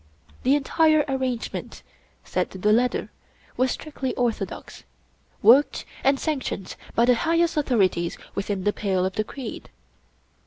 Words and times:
The 0.41 0.55
entire 0.55 1.05
arrangement, 1.07 1.83
said 2.23 2.49
the 2.49 2.73
letter, 2.73 3.11
was 3.55 3.69
strictly 3.69 4.15
orthodox, 4.15 4.83
worked 5.43 5.85
and 6.03 6.19
sanctioned 6.19 6.75
by 6.95 7.05
the 7.05 7.13
highest 7.13 7.55
authorities 7.55 8.17
within 8.33 8.63
the 8.63 8.73
pale 8.73 9.05
of 9.05 9.13
the 9.13 9.23
creed. 9.23 9.69